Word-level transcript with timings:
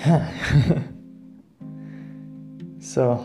so. 2.78 3.20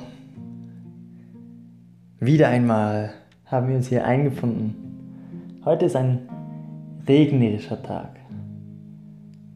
Wieder 2.20 2.50
einmal 2.50 3.14
haben 3.46 3.70
wir 3.70 3.76
uns 3.76 3.88
hier 3.88 4.06
eingefunden. 4.06 5.62
Heute 5.64 5.86
ist 5.86 5.96
ein 5.96 6.28
regnerischer 7.08 7.82
Tag. 7.82 8.20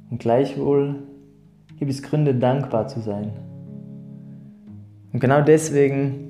Und 0.09 0.19
gleichwohl 0.19 1.03
gibt 1.77 1.91
es 1.91 2.01
Gründe, 2.01 2.35
dankbar 2.35 2.87
zu 2.87 3.01
sein. 3.01 3.31
Und 5.11 5.19
genau 5.19 5.41
deswegen 5.41 6.25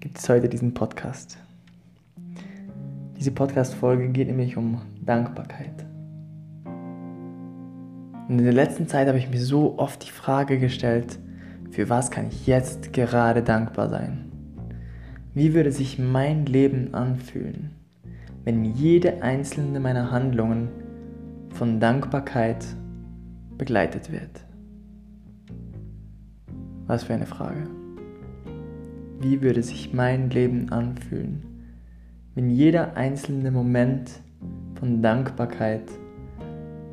gibt 0.00 0.18
es 0.18 0.28
heute 0.28 0.48
diesen 0.48 0.74
Podcast. 0.74 1.38
Diese 3.16 3.30
Podcast-Folge 3.30 4.08
geht 4.08 4.28
nämlich 4.28 4.56
um 4.56 4.80
Dankbarkeit. 5.00 5.83
Und 8.28 8.38
in 8.38 8.44
der 8.44 8.54
letzten 8.54 8.88
Zeit 8.88 9.06
habe 9.06 9.18
ich 9.18 9.28
mir 9.28 9.40
so 9.40 9.78
oft 9.78 10.04
die 10.04 10.10
Frage 10.10 10.58
gestellt, 10.58 11.18
für 11.70 11.90
was 11.90 12.10
kann 12.10 12.28
ich 12.28 12.46
jetzt 12.46 12.92
gerade 12.92 13.42
dankbar 13.42 13.90
sein? 13.90 14.30
Wie 15.34 15.52
würde 15.52 15.72
sich 15.72 15.98
mein 15.98 16.46
Leben 16.46 16.94
anfühlen, 16.94 17.72
wenn 18.44 18.64
jede 18.64 19.22
einzelne 19.22 19.80
meiner 19.80 20.10
Handlungen 20.10 20.68
von 21.50 21.80
Dankbarkeit 21.80 22.64
begleitet 23.58 24.10
wird? 24.10 24.44
Was 26.86 27.04
für 27.04 27.14
eine 27.14 27.26
Frage. 27.26 27.66
Wie 29.20 29.42
würde 29.42 29.62
sich 29.62 29.92
mein 29.92 30.30
Leben 30.30 30.70
anfühlen, 30.70 31.42
wenn 32.34 32.48
jeder 32.48 32.96
einzelne 32.96 33.50
Moment 33.50 34.10
von 34.78 35.02
Dankbarkeit 35.02 35.90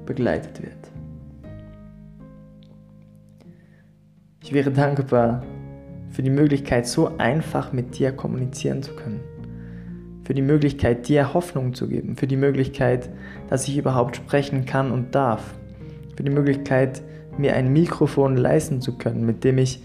begleitet 0.06 0.62
wird? 0.62 0.91
Ich 4.44 4.54
wäre 4.54 4.72
dankbar 4.72 5.44
für 6.10 6.24
die 6.24 6.32
Möglichkeit, 6.32 6.88
so 6.88 7.12
einfach 7.20 7.74
mit 7.74 8.00
dir 8.00 8.12
kommunizieren 8.12 8.82
zu 8.82 8.96
können. 8.96 9.20
Für 10.24 10.34
die 10.34 10.42
Möglichkeit, 10.42 11.08
dir 11.08 11.36
Hoffnung 11.36 11.76
zu 11.76 11.88
geben. 11.88 12.16
Für 12.16 12.26
die 12.26 12.38
Möglichkeit, 12.38 13.10
dass 13.50 13.68
ich 13.68 13.78
überhaupt 13.78 14.16
sprechen 14.16 14.66
kann 14.66 14.92
und 14.92 15.14
darf. 15.14 15.54
Für 16.18 16.24
die 16.24 16.32
Möglichkeit, 16.32 17.04
mir 17.38 17.56
ein 17.56 17.72
Mikrofon 17.72 18.36
leisten 18.36 18.82
zu 18.82 18.98
können, 18.98 19.28
mit 19.28 19.44
dem 19.44 19.60
ich 19.60 19.84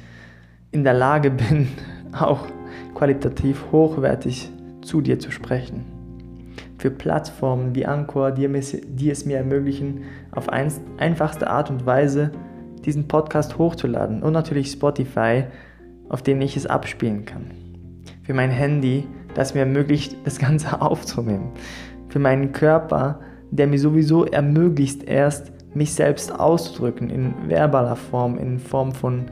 in 0.70 0.84
der 0.84 0.94
Lage 0.94 1.30
bin, 1.30 1.68
auch 2.18 2.46
qualitativ 2.94 3.66
hochwertig 3.72 4.50
zu 4.80 5.02
dir 5.02 5.18
zu 5.18 5.30
sprechen. 5.30 5.84
Für 6.78 6.90
Plattformen 6.90 7.74
wie 7.74 7.84
Anchor, 7.84 8.32
die, 8.32 9.10
es 9.10 9.26
mir 9.26 9.36
ermöglichen, 9.36 10.04
auf 10.30 10.48
einfachste 10.48 11.50
Art 11.50 11.68
und 11.68 11.84
Weise 11.84 12.32
diesen 12.86 13.08
Podcast 13.08 13.58
hochzuladen 13.58 14.22
und 14.22 14.32
natürlich 14.32 14.70
Spotify, 14.70 15.44
auf 16.08 16.22
dem 16.22 16.40
ich 16.40 16.56
es 16.56 16.66
abspielen 16.66 17.24
kann. 17.24 17.50
Für 18.22 18.32
mein 18.32 18.50
Handy, 18.50 19.06
das 19.34 19.54
mir 19.54 19.60
ermöglicht, 19.60 20.16
das 20.24 20.38
Ganze 20.38 20.80
aufzunehmen. 20.80 21.50
Für 22.08 22.18
meinen 22.18 22.52
Körper, 22.52 23.20
der 23.50 23.66
mir 23.66 23.78
sowieso 23.78 24.24
ermöglicht 24.24 25.02
erst, 25.02 25.52
mich 25.74 25.92
selbst 25.92 26.32
auszudrücken 26.32 27.10
in 27.10 27.34
verbaler 27.48 27.96
Form, 27.96 28.38
in 28.38 28.58
Form 28.58 28.92
von, 28.92 29.26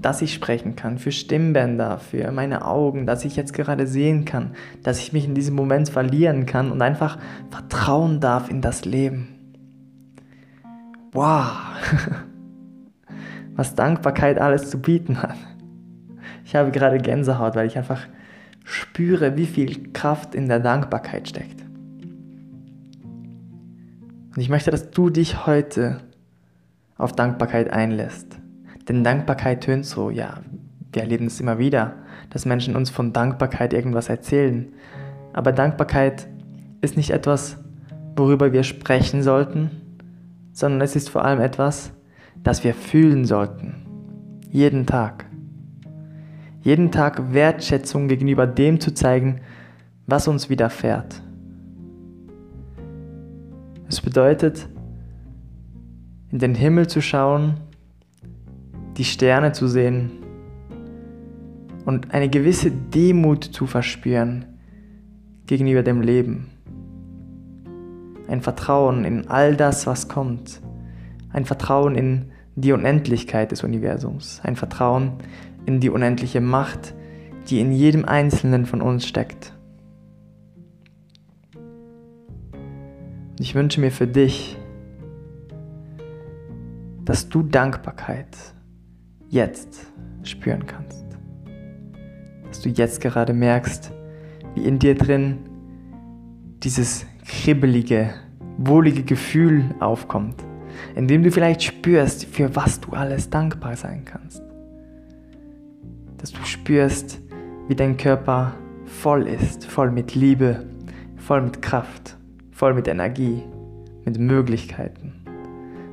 dass 0.00 0.22
ich 0.22 0.32
sprechen 0.32 0.76
kann, 0.76 0.98
für 0.98 1.10
Stimmbänder, 1.10 1.98
für 1.98 2.30
meine 2.30 2.64
Augen, 2.66 3.06
dass 3.06 3.24
ich 3.24 3.36
jetzt 3.36 3.52
gerade 3.52 3.86
sehen 3.86 4.24
kann, 4.24 4.52
dass 4.82 4.98
ich 4.98 5.12
mich 5.12 5.26
in 5.26 5.34
diesem 5.34 5.56
Moment 5.56 5.88
verlieren 5.88 6.46
kann 6.46 6.70
und 6.70 6.82
einfach 6.82 7.18
vertrauen 7.50 8.20
darf 8.20 8.48
in 8.48 8.60
das 8.60 8.84
Leben. 8.84 9.28
Wow! 11.12 11.50
was 13.54 13.74
Dankbarkeit 13.74 14.38
alles 14.38 14.70
zu 14.70 14.80
bieten 14.80 15.22
hat. 15.22 15.36
Ich 16.44 16.56
habe 16.56 16.70
gerade 16.70 16.98
Gänsehaut, 16.98 17.54
weil 17.54 17.66
ich 17.66 17.78
einfach 17.78 18.06
spüre, 18.64 19.36
wie 19.36 19.46
viel 19.46 19.92
Kraft 19.92 20.34
in 20.34 20.48
der 20.48 20.60
Dankbarkeit 20.60 21.28
steckt. 21.28 21.62
Und 24.34 24.40
ich 24.40 24.48
möchte, 24.48 24.70
dass 24.70 24.90
du 24.90 25.10
dich 25.10 25.46
heute 25.46 26.00
auf 26.96 27.12
Dankbarkeit 27.12 27.70
einlässt. 27.72 28.38
Denn 28.88 29.04
Dankbarkeit 29.04 29.62
tönt 29.62 29.84
so, 29.84 30.10
ja, 30.10 30.40
wir 30.92 31.02
erleben 31.02 31.26
es 31.26 31.40
immer 31.40 31.58
wieder, 31.58 31.94
dass 32.30 32.46
Menschen 32.46 32.76
uns 32.76 32.90
von 32.90 33.12
Dankbarkeit 33.12 33.72
irgendwas 33.72 34.08
erzählen. 34.08 34.72
Aber 35.32 35.52
Dankbarkeit 35.52 36.28
ist 36.80 36.96
nicht 36.96 37.10
etwas, 37.10 37.58
worüber 38.16 38.52
wir 38.52 38.62
sprechen 38.62 39.22
sollten, 39.22 39.70
sondern 40.52 40.80
es 40.80 40.96
ist 40.96 41.08
vor 41.08 41.24
allem 41.24 41.40
etwas, 41.40 41.92
das 42.42 42.64
wir 42.64 42.74
fühlen 42.74 43.24
sollten. 43.24 43.74
Jeden 44.50 44.86
Tag. 44.86 45.26
Jeden 46.62 46.90
Tag 46.90 47.32
Wertschätzung 47.32 48.08
gegenüber 48.08 48.46
dem 48.46 48.80
zu 48.80 48.94
zeigen, 48.94 49.40
was 50.06 50.28
uns 50.28 50.48
widerfährt. 50.48 51.22
Es 53.88 54.00
bedeutet, 54.00 54.68
in 56.30 56.38
den 56.38 56.54
Himmel 56.54 56.86
zu 56.86 57.00
schauen, 57.00 57.54
die 58.96 59.04
Sterne 59.04 59.52
zu 59.52 59.68
sehen 59.68 60.10
und 61.84 62.14
eine 62.14 62.28
gewisse 62.28 62.70
Demut 62.70 63.44
zu 63.44 63.66
verspüren 63.66 64.44
gegenüber 65.46 65.82
dem 65.82 66.00
Leben. 66.00 66.50
Ein 68.28 68.40
Vertrauen 68.40 69.04
in 69.04 69.28
all 69.28 69.56
das, 69.56 69.86
was 69.86 70.08
kommt 70.08 70.62
ein 71.32 71.44
Vertrauen 71.44 71.94
in 71.94 72.31
die 72.54 72.72
Unendlichkeit 72.72 73.50
des 73.50 73.64
Universums, 73.64 74.40
ein 74.42 74.56
Vertrauen 74.56 75.12
in 75.64 75.80
die 75.80 75.90
unendliche 75.90 76.40
Macht, 76.40 76.94
die 77.48 77.60
in 77.60 77.72
jedem 77.72 78.04
Einzelnen 78.04 78.66
von 78.66 78.82
uns 78.82 79.06
steckt. 79.06 79.54
Ich 83.38 83.54
wünsche 83.54 83.80
mir 83.80 83.90
für 83.90 84.06
dich, 84.06 84.56
dass 87.04 87.28
du 87.28 87.42
Dankbarkeit 87.42 88.36
jetzt 89.28 89.92
spüren 90.22 90.66
kannst. 90.66 91.04
Dass 92.46 92.60
du 92.60 92.68
jetzt 92.68 93.00
gerade 93.00 93.32
merkst, 93.32 93.92
wie 94.54 94.64
in 94.64 94.78
dir 94.78 94.94
drin 94.94 95.38
dieses 96.62 97.06
kribbelige, 97.26 98.10
wohlige 98.58 99.02
Gefühl 99.02 99.74
aufkommt 99.80 100.44
indem 100.94 101.22
du 101.22 101.30
vielleicht 101.30 101.62
spürst, 101.62 102.26
für 102.26 102.54
was 102.54 102.80
du 102.80 102.92
alles 102.92 103.30
dankbar 103.30 103.76
sein 103.76 104.04
kannst. 104.04 104.42
Dass 106.18 106.32
du 106.32 106.44
spürst, 106.44 107.20
wie 107.68 107.74
dein 107.74 107.96
Körper 107.96 108.54
voll 108.84 109.26
ist, 109.26 109.64
voll 109.64 109.90
mit 109.90 110.14
Liebe, 110.14 110.64
voll 111.16 111.42
mit 111.42 111.62
Kraft, 111.62 112.16
voll 112.50 112.74
mit 112.74 112.88
Energie, 112.88 113.42
mit 114.04 114.18
Möglichkeiten, 114.18 115.12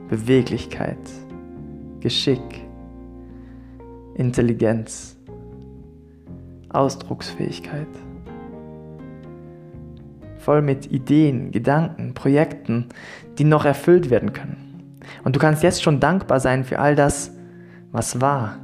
Beweglichkeit, 0.09 0.97
Geschick, 1.99 2.61
Intelligenz, 4.16 5.17
Ausdrucksfähigkeit. 6.69 7.88
Voll 10.38 10.61
mit 10.61 10.91
Ideen, 10.91 11.51
Gedanken, 11.51 12.13
Projekten, 12.13 12.85
die 13.38 13.44
noch 13.44 13.66
erfüllt 13.66 14.09
werden 14.09 14.33
können. 14.33 14.69
Und 15.24 15.36
du 15.36 15.40
kannst 15.40 15.64
jetzt 15.64 15.84
schon 15.84 16.00
dankbar 16.00 16.40
sein 16.40 16.64
für 16.64 16.80
all 16.80 16.96
das, 16.96 17.31
was 17.92 18.22
war. 18.22 18.58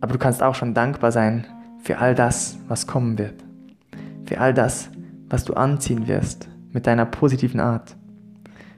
Aber 0.00 0.12
du 0.12 0.18
kannst 0.18 0.42
auch 0.42 0.54
schon 0.54 0.74
dankbar 0.74 1.12
sein 1.12 1.46
für 1.82 1.98
all 1.98 2.14
das, 2.14 2.58
was 2.68 2.86
kommen 2.86 3.18
wird. 3.18 3.44
Für 4.26 4.40
all 4.40 4.54
das, 4.54 4.90
was 5.28 5.44
du 5.44 5.54
anziehen 5.54 6.08
wirst 6.08 6.48
mit 6.72 6.86
deiner 6.86 7.06
positiven 7.06 7.60
Art, 7.60 7.96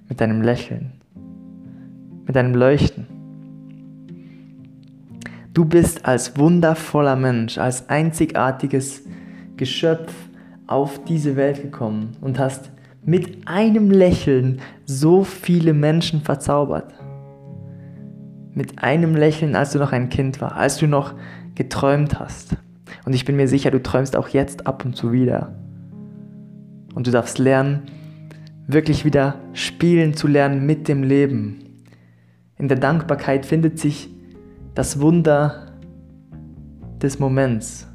mit 0.08 0.20
deinem 0.20 0.42
Lächeln, 0.42 0.92
mit 2.26 2.36
deinem 2.36 2.54
Leuchten. 2.54 3.06
Du 5.52 5.64
bist 5.64 6.04
als 6.04 6.38
wundervoller 6.38 7.16
Mensch, 7.16 7.58
als 7.58 7.88
einzigartiges 7.88 9.02
Geschöpf 9.56 10.12
auf 10.68 11.02
diese 11.04 11.34
Welt 11.34 11.62
gekommen 11.62 12.16
und 12.20 12.38
hast 12.38 12.70
mit 13.08 13.48
einem 13.48 13.90
Lächeln 13.90 14.60
so 14.84 15.24
viele 15.24 15.72
Menschen 15.72 16.20
verzaubert. 16.20 16.92
Mit 18.52 18.82
einem 18.82 19.16
Lächeln, 19.16 19.56
als 19.56 19.72
du 19.72 19.78
noch 19.78 19.92
ein 19.92 20.10
Kind 20.10 20.42
war, 20.42 20.56
als 20.56 20.76
du 20.76 20.86
noch 20.86 21.14
geträumt 21.54 22.20
hast. 22.20 22.58
Und 23.06 23.14
ich 23.14 23.24
bin 23.24 23.36
mir 23.36 23.48
sicher, 23.48 23.70
du 23.70 23.82
träumst 23.82 24.14
auch 24.14 24.28
jetzt 24.28 24.66
ab 24.66 24.84
und 24.84 24.94
zu 24.94 25.10
wieder. 25.10 25.54
Und 26.94 27.06
du 27.06 27.10
darfst 27.10 27.38
lernen, 27.38 27.84
wirklich 28.66 29.06
wieder 29.06 29.36
spielen 29.54 30.12
zu 30.12 30.26
lernen 30.26 30.66
mit 30.66 30.86
dem 30.86 31.02
Leben. 31.02 31.60
In 32.58 32.68
der 32.68 32.76
Dankbarkeit 32.76 33.46
findet 33.46 33.78
sich 33.78 34.10
das 34.74 35.00
Wunder 35.00 35.72
des 37.00 37.18
Moments. 37.18 37.88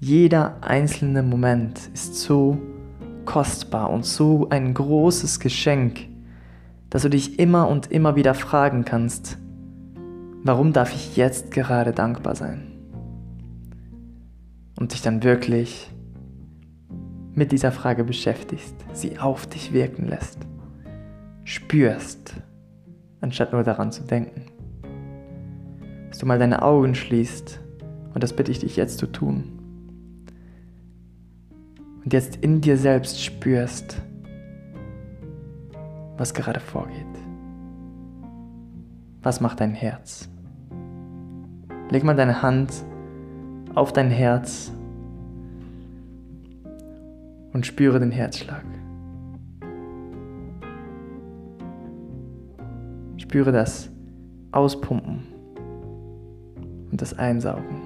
Jeder 0.00 0.58
einzelne 0.60 1.22
Moment 1.22 1.80
ist 1.94 2.16
so 2.16 2.60
kostbar 3.24 3.90
und 3.90 4.04
so 4.04 4.48
ein 4.50 4.74
großes 4.74 5.40
Geschenk, 5.40 6.08
dass 6.90 7.02
du 7.02 7.08
dich 7.08 7.38
immer 7.38 7.68
und 7.68 7.90
immer 7.90 8.16
wieder 8.16 8.34
fragen 8.34 8.84
kannst, 8.84 9.38
warum 10.42 10.72
darf 10.72 10.94
ich 10.94 11.16
jetzt 11.16 11.50
gerade 11.50 11.92
dankbar 11.92 12.34
sein? 12.34 12.68
Und 14.78 14.92
dich 14.92 15.02
dann 15.02 15.22
wirklich 15.22 15.90
mit 17.34 17.52
dieser 17.52 17.72
Frage 17.72 18.04
beschäftigst, 18.04 18.74
sie 18.92 19.18
auf 19.18 19.46
dich 19.46 19.72
wirken 19.72 20.08
lässt, 20.08 20.38
spürst, 21.44 22.34
anstatt 23.20 23.52
nur 23.52 23.62
daran 23.62 23.92
zu 23.92 24.02
denken. 24.02 24.46
Dass 26.08 26.18
du 26.18 26.26
mal 26.26 26.38
deine 26.38 26.62
Augen 26.62 26.94
schließt, 26.94 27.60
und 28.14 28.22
das 28.22 28.34
bitte 28.34 28.50
ich 28.50 28.58
dich 28.58 28.76
jetzt 28.76 28.98
zu 28.98 29.06
tun. 29.06 29.51
Und 32.04 32.12
jetzt 32.12 32.36
in 32.36 32.60
dir 32.60 32.76
selbst 32.76 33.22
spürst, 33.22 34.00
was 36.16 36.34
gerade 36.34 36.60
vorgeht. 36.60 37.06
Was 39.22 39.40
macht 39.40 39.60
dein 39.60 39.72
Herz? 39.72 40.28
Leg 41.90 42.02
mal 42.04 42.16
deine 42.16 42.42
Hand 42.42 42.72
auf 43.74 43.92
dein 43.92 44.10
Herz 44.10 44.72
und 47.52 47.66
spüre 47.66 48.00
den 48.00 48.10
Herzschlag. 48.10 48.64
Spüre 53.18 53.52
das 53.52 53.90
Auspumpen 54.50 55.20
und 56.90 57.00
das 57.00 57.16
Einsaugen. 57.18 57.80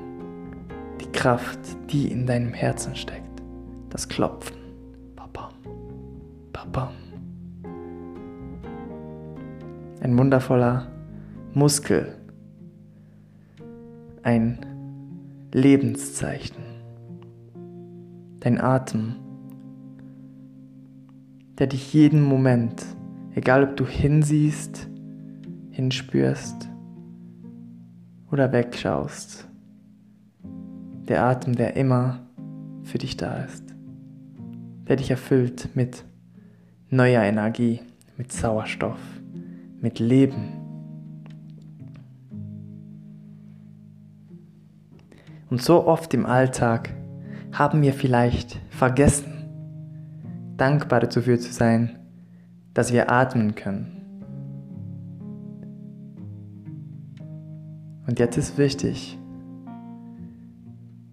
Die 1.00 1.12
Kraft, 1.12 1.58
die 1.90 2.10
in 2.10 2.26
deinem 2.26 2.52
Herzen 2.52 2.96
steckt. 2.96 3.25
Das 3.90 4.08
Klopfen. 4.08 4.56
Papa. 5.14 5.50
Papa. 6.52 6.92
Ein 10.00 10.18
wundervoller 10.18 10.88
Muskel. 11.54 12.14
Ein 14.22 14.58
Lebenszeichen. 15.52 16.56
Dein 18.40 18.60
Atem, 18.60 19.16
der 21.58 21.66
dich 21.66 21.92
jeden 21.92 22.22
Moment, 22.22 22.84
egal 23.34 23.64
ob 23.64 23.76
du 23.76 23.86
hinsiehst, 23.86 24.88
hinspürst 25.70 26.68
oder 28.30 28.52
wegschaust, 28.52 29.48
der 31.08 31.24
Atem, 31.24 31.54
der 31.56 31.76
immer 31.76 32.20
für 32.82 32.98
dich 32.98 33.16
da 33.16 33.44
ist, 33.44 33.65
der 34.88 34.96
dich 34.96 35.10
erfüllt 35.10 35.70
mit 35.74 36.04
neuer 36.90 37.22
Energie, 37.22 37.80
mit 38.16 38.32
Sauerstoff, 38.32 38.98
mit 39.80 39.98
Leben. 39.98 40.52
Und 45.48 45.62
so 45.62 45.86
oft 45.86 46.12
im 46.14 46.26
Alltag 46.26 46.90
haben 47.52 47.82
wir 47.82 47.92
vielleicht 47.92 48.58
vergessen, 48.70 49.32
dankbar 50.56 51.00
dafür 51.00 51.38
zu 51.38 51.52
sein, 51.52 51.98
dass 52.74 52.92
wir 52.92 53.10
atmen 53.10 53.54
können. 53.54 53.92
Und 58.06 58.18
jetzt 58.18 58.36
ist 58.36 58.58
wichtig, 58.58 59.18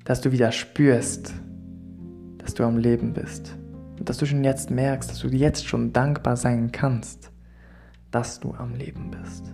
dass 0.04 0.22
du 0.22 0.31
wieder 0.31 0.52
spürst, 0.52 1.34
dass 2.38 2.54
du 2.54 2.64
am 2.64 2.78
Leben 2.78 3.14
bist. 3.14 3.56
Dass 4.05 4.17
du 4.17 4.25
schon 4.25 4.44
jetzt 4.44 4.69
merkst, 4.69 5.09
dass 5.09 5.19
du 5.19 5.29
jetzt 5.29 5.65
schon 5.65 5.94
dankbar 5.94 6.35
sein 6.35 6.71
kannst, 6.71 7.31
dass 8.11 8.39
du 8.39 8.53
am 8.53 8.75
Leben 8.75 9.11
bist. 9.11 9.53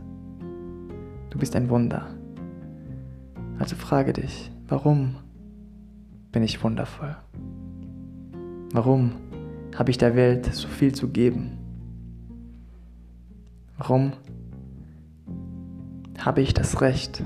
Du 1.29 1.37
bist 1.37 1.55
ein 1.55 1.69
Wunder. 1.69 2.07
Also 3.59 3.75
frage 3.75 4.13
dich, 4.13 4.51
warum 4.67 5.17
bin 6.31 6.43
ich 6.43 6.63
wundervoll? 6.63 7.15
Warum 8.71 9.11
habe 9.75 9.91
ich 9.91 9.97
der 9.97 10.15
Welt 10.15 10.45
so 10.53 10.67
viel 10.67 10.93
zu 10.93 11.09
geben? 11.09 11.57
Warum 13.77 14.13
habe 16.17 16.41
ich 16.41 16.53
das 16.53 16.81
Recht, 16.81 17.23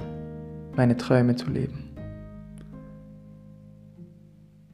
meine 0.76 0.98
Träume 0.98 1.36
zu 1.36 1.50
leben? 1.50 1.90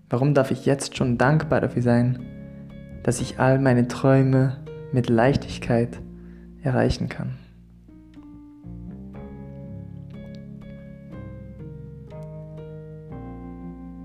Warum 0.09 0.33
darf 0.33 0.51
ich 0.51 0.65
jetzt 0.65 0.97
schon 0.97 1.17
dankbar 1.17 1.61
dafür 1.61 1.83
sein, 1.83 2.25
dass 3.09 3.21
ich 3.21 3.39
all 3.39 3.57
meine 3.57 3.87
Träume 3.87 4.57
mit 4.91 5.09
Leichtigkeit 5.09 5.99
erreichen 6.61 7.09
kann? 7.09 7.39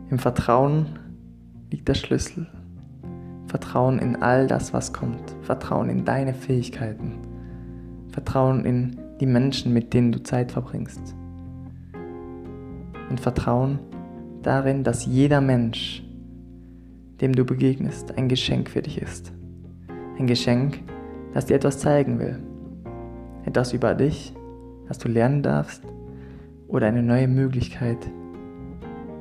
Im 0.09 0.19
Vertrauen 0.19 0.87
liegt 1.71 1.87
der 1.87 1.93
Schlüssel. 1.93 2.47
Vertrauen 3.47 3.99
in 3.99 4.17
all 4.23 4.47
das, 4.47 4.73
was 4.73 4.95
kommt. 4.95 5.37
Vertrauen 5.43 5.91
in 5.91 6.07
deine 6.07 6.33
Fähigkeiten. 6.33 7.19
Vertrauen 8.09 8.65
in 8.65 8.99
die 9.21 9.27
Menschen, 9.27 9.75
mit 9.75 9.93
denen 9.93 10.13
du 10.13 10.23
Zeit 10.23 10.51
verbringst. 10.51 11.15
Und 13.11 13.21
Vertrauen 13.21 13.81
darin, 14.41 14.83
dass 14.83 15.05
jeder 15.05 15.43
Mensch, 15.43 16.03
dem 17.21 17.33
du 17.33 17.45
begegnest, 17.45 18.17
ein 18.17 18.29
Geschenk 18.29 18.71
für 18.71 18.83
dich 18.83 19.01
ist. 19.01 19.33
Ein 20.19 20.27
Geschenk, 20.27 20.81
das 21.33 21.47
dir 21.47 21.57
etwas 21.57 21.79
zeigen 21.79 22.19
will. 22.19 22.39
Etwas 23.45 23.73
über 23.73 23.95
dich, 23.95 24.35
das 24.89 24.99
du 24.99 25.09
lernen 25.09 25.43
darfst 25.43 25.83
oder 26.69 26.87
eine 26.87 27.03
neue 27.03 27.29
Möglichkeit, 27.29 27.99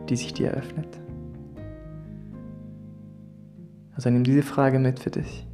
die 0.10 0.16
sich 0.16 0.34
dir 0.34 0.50
eröffnet. 0.50 1.00
Also 3.95 4.10
nimm 4.10 4.24
diese 4.24 4.44
Frage 4.44 4.80
mit 4.80 5.00
für 5.00 5.12
dich. 5.12 5.48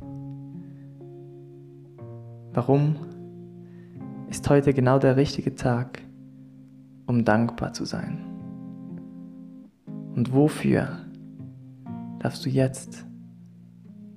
Warum 2.54 2.96
ist 4.30 4.50
heute 4.50 4.74
genau 4.74 4.98
der 4.98 5.18
richtige 5.18 5.56
Tag, 5.56 6.02
um 7.06 7.26
dankbar 7.26 7.74
zu 7.74 7.86
sein? 7.86 8.20
Und 10.16 10.34
wofür 10.34 11.09
darfst 12.20 12.46
du 12.46 12.50
jetzt 12.50 13.06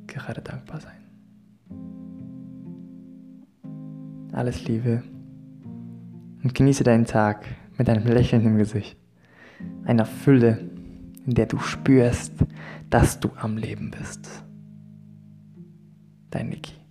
gerade 0.06 0.42
dankbar 0.42 0.80
sein? 0.80 0.92
Alles 4.32 4.66
Liebe 4.66 5.02
und 6.42 6.54
genieße 6.54 6.84
deinen 6.84 7.04
Tag 7.04 7.44
mit 7.78 7.88
einem 7.88 8.06
Lächeln 8.06 8.44
im 8.44 8.56
Gesicht 8.56 8.96
einer 9.84 10.06
Fülle, 10.06 10.58
in 11.26 11.34
der 11.34 11.46
du 11.46 11.58
spürst, 11.58 12.32
dass 12.90 13.20
du 13.20 13.30
am 13.36 13.56
Leben 13.56 13.90
bist. 13.90 14.44
Dein 16.30 16.48
Niki. 16.48 16.81